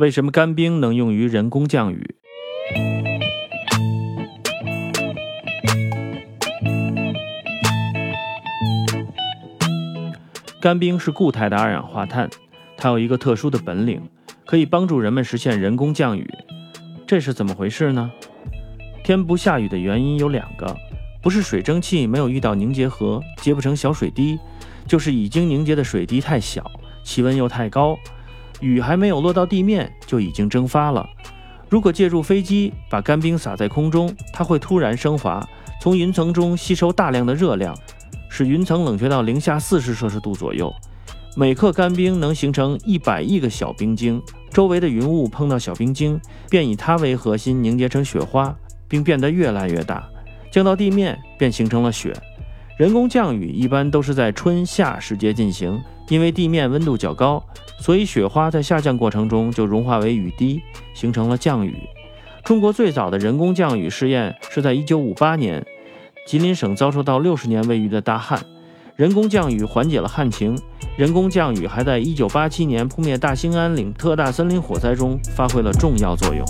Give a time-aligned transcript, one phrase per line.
[0.00, 2.14] 为什么干冰能用于人工降雨？
[10.58, 12.30] 干冰是固态的二氧化碳，
[12.78, 14.00] 它有一个特殊的本领，
[14.46, 16.26] 可以帮助人们实现人工降雨。
[17.06, 18.10] 这是怎么回事呢？
[19.04, 20.74] 天不下雨的原因有两个，
[21.20, 24.38] 不是水蒸气没有遇到凝结核结不成小水滴，
[24.86, 26.64] 就是已经凝结的水滴太小，
[27.04, 27.98] 气温又太高。
[28.60, 31.08] 雨还没有落到地面，就已经蒸发了。
[31.68, 35.46] 如果借助飞机把干冰撒在空中，它会突然升华，
[35.80, 37.76] 从云层中吸收大量的热量，
[38.28, 40.72] 使云层冷却到零下四十摄氏度左右。
[41.36, 48.52] 每克干冰能形成一百亿个小冰晶，周围的云雾碰到小冰晶，便以它为核心凝结成雪花，
[48.88, 50.04] 并变得越来越大，
[50.50, 52.12] 降到地面便形成了雪。
[52.80, 55.78] 人工降雨一般都是在春夏时节进行。
[56.08, 57.44] 因为地面温度较高，
[57.78, 60.62] 所以雪花在下降过程中就融化为雨滴，
[60.94, 61.76] 形成了降雨。
[62.42, 65.66] 中国最早的人工降雨试验是在1958年，
[66.26, 68.42] 吉林省遭受到60年未遇的大旱，
[68.96, 70.58] 人工降雨缓解了旱情。
[70.96, 76.42] 人工降雨还在1987年扑灭大兴安岭特大森林火灾中发挥了重要作用。